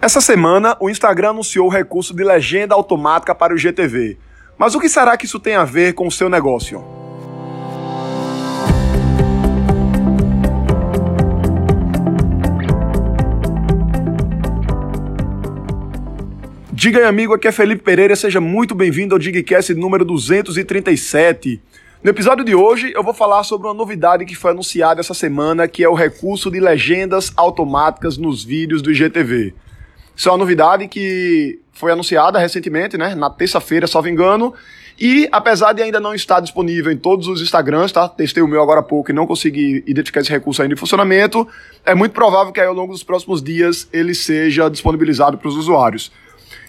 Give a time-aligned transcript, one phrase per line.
[0.00, 4.16] Essa semana, o Instagram anunciou o recurso de legenda automática para o GTV.
[4.56, 6.84] Mas o que será que isso tem a ver com o seu negócio?
[16.72, 21.60] Diga aí, amigo, aqui é Felipe Pereira, seja muito bem-vindo ao Digcast número 237.
[22.04, 25.66] No episódio de hoje, eu vou falar sobre uma novidade que foi anunciada essa semana,
[25.66, 29.56] que é o recurso de legendas automáticas nos vídeos do IGTV.
[30.18, 33.14] Isso é uma novidade que foi anunciada recentemente, né?
[33.14, 34.52] Na terça-feira, salvo engano.
[34.98, 38.08] E apesar de ainda não estar disponível em todos os Instagrams, tá?
[38.08, 41.46] Testei o meu agora há pouco e não consegui identificar esse recurso ainda em funcionamento.
[41.86, 45.54] É muito provável que aí, ao longo dos próximos dias ele seja disponibilizado para os
[45.54, 46.10] usuários.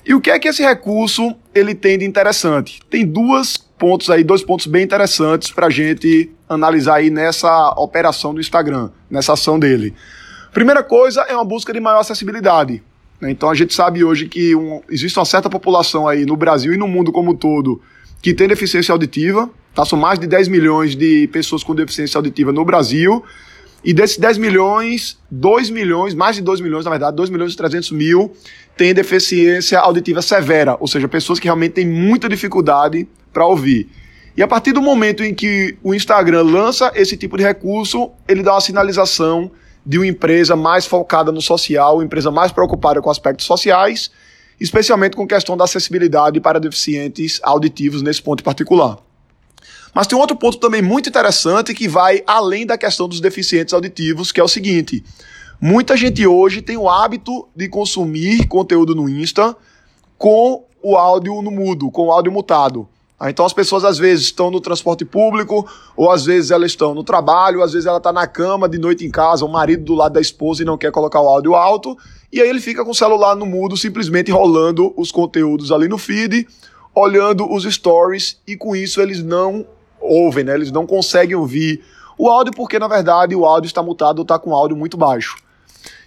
[0.06, 2.80] E o que é que esse recurso ele tem de interessante?
[2.88, 8.32] Tem duas pontos aí, dois pontos bem interessantes para a gente analisar aí nessa operação
[8.32, 9.96] do Instagram, nessa ação dele.
[10.54, 12.84] Primeira coisa é uma busca de maior acessibilidade.
[13.22, 13.32] Né?
[13.32, 16.78] Então a gente sabe hoje que um, existe uma certa população aí no Brasil e
[16.78, 17.82] no mundo como um todo
[18.22, 19.50] que tem deficiência auditiva.
[19.74, 19.86] Tá?
[19.86, 23.24] São mais de 10 milhões de pessoas com deficiência auditiva no Brasil.
[23.84, 27.58] E desses 10 milhões, 2 milhões, mais de 2 milhões, na verdade, 2 milhões e
[27.58, 28.34] 300 mil
[28.76, 33.90] têm deficiência auditiva severa, ou seja, pessoas que realmente têm muita dificuldade para ouvir.
[34.36, 38.42] E a partir do momento em que o Instagram lança esse tipo de recurso, ele
[38.42, 39.52] dá uma sinalização
[39.86, 44.12] de uma empresa mais focada no social, uma empresa mais preocupada com aspectos sociais,
[44.60, 48.98] especialmente com questão da acessibilidade para deficientes auditivos nesse ponto particular.
[49.94, 53.74] Mas tem um outro ponto também muito interessante que vai além da questão dos deficientes
[53.74, 55.04] auditivos, que é o seguinte:
[55.60, 59.56] muita gente hoje tem o hábito de consumir conteúdo no Insta
[60.18, 62.88] com o áudio no mudo, com o áudio mutado.
[63.20, 65.68] Ah, então as pessoas às vezes estão no transporte público,
[65.98, 69.06] ou às vezes elas estão no trabalho, às vezes ela está na cama de noite
[69.06, 71.98] em casa, o marido do lado da esposa e não quer colocar o áudio alto,
[72.32, 75.98] e aí ele fica com o celular no mudo, simplesmente rolando os conteúdos ali no
[75.98, 76.48] feed,
[76.96, 79.66] olhando os stories, e com isso eles não
[80.00, 80.54] ouvem, né?
[80.54, 81.84] Eles não conseguem ouvir
[82.18, 85.36] o áudio porque na verdade o áudio está mutado ou está com áudio muito baixo.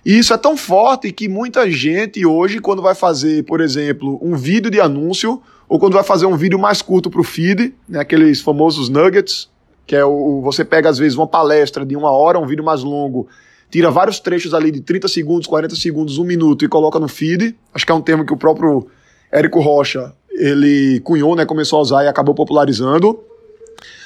[0.05, 4.35] E isso é tão forte que muita gente hoje, quando vai fazer, por exemplo, um
[4.35, 5.41] vídeo de anúncio,
[5.73, 9.49] ou quando vai fazer um vídeo mais curto para o feed, né, aqueles famosos nuggets,
[9.87, 12.83] que é o você pega às vezes uma palestra de uma hora, um vídeo mais
[12.83, 13.27] longo,
[13.71, 17.57] tira vários trechos ali de 30 segundos, 40 segundos, um minuto e coloca no feed.
[17.73, 18.87] Acho que é um termo que o próprio
[19.33, 23.19] Érico Rocha ele cunhou, né, começou a usar e acabou popularizando.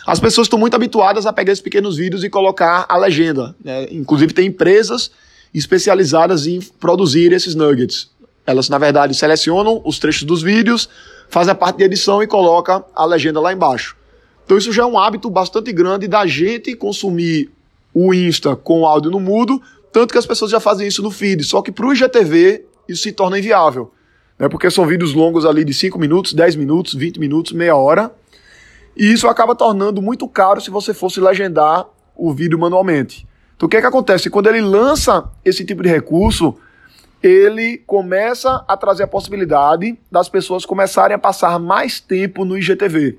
[0.06, 3.56] As pessoas estão muito habituadas a pegar esses pequenos vídeos e colocar a legenda.
[3.64, 3.88] Né?
[3.90, 5.10] Inclusive tem empresas
[5.52, 8.08] especializadas em produzir esses nuggets.
[8.46, 10.88] Elas, na verdade, selecionam os trechos dos vídeos,
[11.28, 13.96] faz a parte de edição e coloca a legenda lá embaixo.
[14.44, 17.50] Então isso já é um hábito bastante grande da gente consumir
[17.92, 19.60] o Insta com áudio no mudo,
[19.92, 23.02] tanto que as pessoas já fazem isso no feed, só que para o IGTV isso
[23.02, 23.90] se torna inviável,
[24.38, 24.48] né?
[24.48, 28.12] porque são vídeos longos ali de 5 minutos, 10 minutos, 20 minutos, meia hora,
[28.96, 33.26] e isso acaba tornando muito caro se você fosse legendar o vídeo manualmente.
[33.56, 34.30] Então o que é que acontece?
[34.30, 36.54] Quando ele lança esse tipo de recurso,
[37.26, 43.18] ele começa a trazer a possibilidade das pessoas começarem a passar mais tempo no IGTV.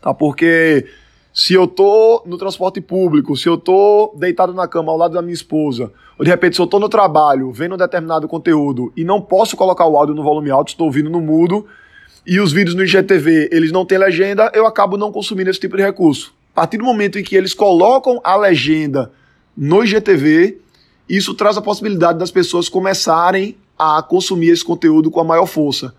[0.00, 0.12] Tá?
[0.12, 0.86] Porque
[1.32, 5.22] se eu tô no transporte público, se eu tô deitado na cama ao lado da
[5.22, 9.04] minha esposa, ou de repente se eu tô no trabalho, vendo um determinado conteúdo e
[9.04, 11.66] não posso colocar o áudio no volume alto, estou ouvindo no mudo,
[12.26, 15.76] e os vídeos no IGTV, eles não têm legenda, eu acabo não consumindo esse tipo
[15.76, 16.32] de recurso.
[16.52, 19.10] A partir do momento em que eles colocam a legenda
[19.56, 20.61] no IGTV,
[21.08, 25.94] isso traz a possibilidade das pessoas começarem a consumir esse conteúdo com a maior força.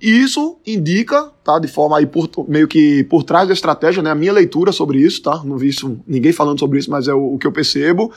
[0.00, 4.10] E isso indica, tá, de forma aí por, meio que por trás da estratégia, né,
[4.10, 7.12] a minha leitura sobre isso, tá, não vi isso, ninguém falando sobre isso, mas é
[7.12, 8.10] o, o que eu percebo,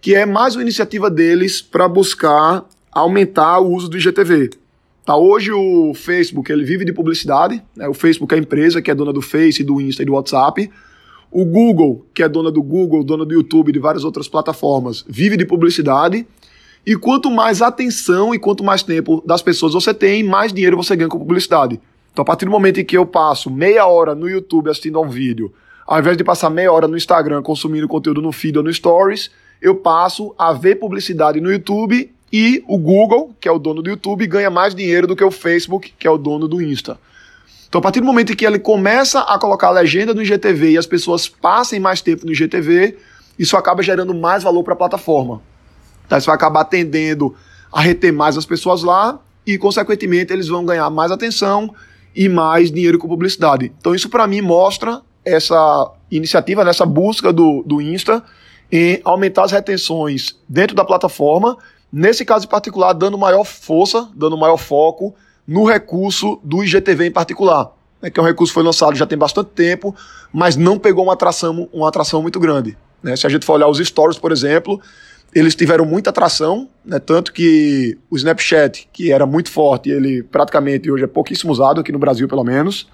[0.00, 4.50] que é mais uma iniciativa deles para buscar aumentar o uso do IGTV.
[5.04, 8.90] Tá, hoje o Facebook ele vive de publicidade, né, o Facebook é a empresa que
[8.90, 10.70] é dona do Face, do Insta e do WhatsApp,
[11.30, 15.04] o Google, que é dona do Google, dona do YouTube e de várias outras plataformas,
[15.08, 16.26] vive de publicidade.
[16.84, 20.96] E quanto mais atenção e quanto mais tempo das pessoas você tem, mais dinheiro você
[20.96, 21.80] ganha com publicidade.
[22.12, 25.02] Então, a partir do momento em que eu passo meia hora no YouTube assistindo a
[25.02, 25.52] um vídeo,
[25.86, 29.30] ao invés de passar meia hora no Instagram consumindo conteúdo no feed ou no Stories,
[29.60, 33.90] eu passo a ver publicidade no YouTube e o Google, que é o dono do
[33.90, 36.98] YouTube, ganha mais dinheiro do que o Facebook, que é o dono do Insta.
[37.70, 40.72] Então, a partir do momento em que ele começa a colocar a legenda no IGTV
[40.72, 42.98] e as pessoas passem mais tempo no IGTV,
[43.38, 45.40] isso acaba gerando mais valor para a plataforma.
[46.08, 46.18] Tá?
[46.18, 47.32] Isso vai acabar tendendo
[47.72, 51.72] a reter mais as pessoas lá e, consequentemente, eles vão ganhar mais atenção
[52.12, 53.72] e mais dinheiro com publicidade.
[53.78, 58.20] Então, isso para mim mostra essa iniciativa, nessa busca do, do Insta
[58.72, 61.56] em aumentar as retenções dentro da plataforma
[61.92, 65.14] nesse caso em particular, dando maior força, dando maior foco
[65.50, 69.04] no recurso do IGTV em particular, né, que é um recurso que foi lançado já
[69.04, 69.92] tem bastante tempo,
[70.32, 72.78] mas não pegou uma atração, uma atração muito grande.
[73.02, 73.16] Né?
[73.16, 74.80] Se a gente for olhar os stories, por exemplo,
[75.34, 77.00] eles tiveram muita atração, né?
[77.00, 81.90] tanto que o Snapchat, que era muito forte, ele praticamente hoje é pouquíssimo usado, aqui
[81.90, 82.86] no Brasil pelo menos.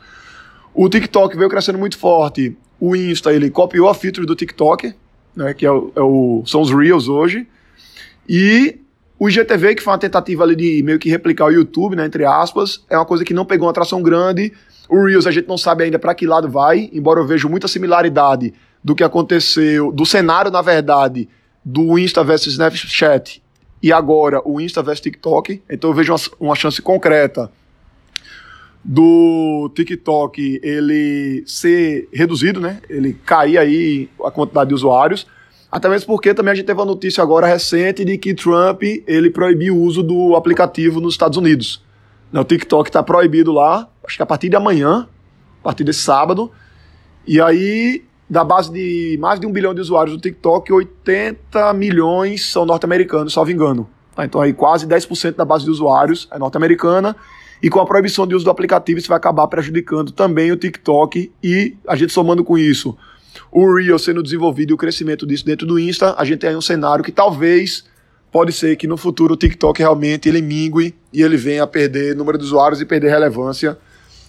[0.73, 2.57] O TikTok veio crescendo muito forte.
[2.81, 4.95] O Insta, ele copiou a feature do TikTok,
[5.37, 5.53] né?
[5.53, 7.47] que é o, é o, são os Reels hoje.
[8.27, 8.81] E
[9.19, 12.25] o IGTV, que foi uma tentativa ali de meio que replicar o YouTube, né, entre
[12.25, 14.53] aspas, é uma coisa que não pegou uma atração grande.
[14.89, 17.67] O Reels a gente não sabe ainda para que lado vai, embora eu veja muita
[17.67, 18.53] similaridade
[18.85, 21.29] do que aconteceu, do cenário, na verdade,
[21.65, 23.43] do Insta versus Snapchat
[23.83, 25.63] e agora o Insta versus TikTok.
[25.69, 27.51] Então eu vejo uma, uma chance concreta
[28.85, 32.81] do TikTok ele ser reduzido, né?
[32.89, 35.27] Ele cair aí a quantidade de usuários.
[35.71, 39.31] Até mesmo porque também a gente teve uma notícia agora recente de que Trump ele
[39.31, 41.85] proibiu o uso do aplicativo nos Estados Unidos.
[42.33, 45.09] O TikTok está proibido lá, acho que a partir de amanhã,
[45.61, 46.51] a partir desse sábado.
[47.27, 52.45] E aí da base de mais de um bilhão de usuários do TikTok, 80 milhões
[52.51, 53.89] são norte-americanos, salvo engano.
[54.15, 57.15] Tá, então aí quase 10% da base de usuários é norte-americana.
[57.63, 61.33] E com a proibição de uso do aplicativo, isso vai acabar prejudicando também o TikTok
[61.43, 62.97] e a gente somando com isso
[63.51, 66.57] o Reel sendo desenvolvido e o crescimento disso dentro do Insta, a gente tem aí
[66.57, 67.85] um cenário que talvez
[68.31, 72.15] pode ser que no futuro o TikTok realmente ele mingue e ele venha a perder
[72.15, 73.79] número de usuários e perder relevância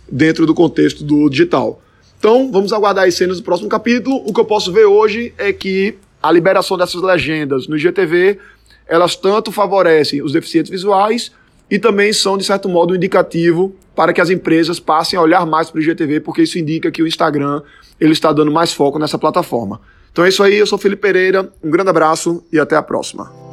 [0.09, 1.81] dentro do contexto do digital.
[2.17, 4.23] Então, vamos aguardar as cenas do próximo capítulo.
[4.25, 8.39] O que eu posso ver hoje é que a liberação dessas legendas no IGTV,
[8.87, 11.31] elas tanto favorecem os deficientes visuais
[11.69, 15.45] e também são, de certo modo, um indicativo para que as empresas passem a olhar
[15.45, 17.61] mais para o IGTV, porque isso indica que o Instagram
[17.99, 19.81] ele está dando mais foco nessa plataforma.
[20.11, 23.46] Então é isso aí, eu sou Felipe Pereira, um grande abraço e até a próxima.